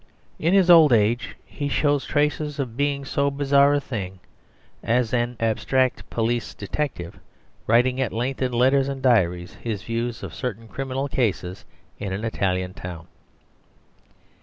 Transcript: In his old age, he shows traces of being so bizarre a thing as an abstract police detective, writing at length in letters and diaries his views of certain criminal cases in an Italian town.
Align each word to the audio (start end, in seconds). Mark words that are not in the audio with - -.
In 0.39 0.55
his 0.55 0.67
old 0.67 0.91
age, 0.91 1.35
he 1.45 1.69
shows 1.69 2.07
traces 2.07 2.57
of 2.57 2.75
being 2.75 3.05
so 3.05 3.29
bizarre 3.29 3.75
a 3.75 3.79
thing 3.79 4.19
as 4.83 5.13
an 5.13 5.37
abstract 5.39 6.09
police 6.09 6.55
detective, 6.55 7.19
writing 7.67 8.01
at 8.01 8.11
length 8.11 8.41
in 8.41 8.51
letters 8.51 8.87
and 8.87 9.03
diaries 9.03 9.53
his 9.61 9.83
views 9.83 10.23
of 10.23 10.33
certain 10.33 10.67
criminal 10.67 11.07
cases 11.07 11.65
in 11.99 12.13
an 12.13 12.23
Italian 12.25 12.73
town. 12.73 13.09